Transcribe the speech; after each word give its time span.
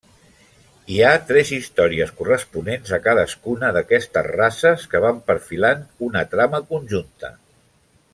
Hi 0.93 0.95
ha 1.07 1.19
tres 1.31 1.49
històries 1.57 2.13
corresponents 2.21 2.93
a 2.97 2.99
cadascuna 3.07 3.69
d'aquestes 3.75 4.31
races 4.37 4.87
que 4.95 5.03
van 5.07 5.21
perfilant 5.29 5.85
una 6.09 6.25
trama 6.33 6.63
conjunta. 6.73 7.31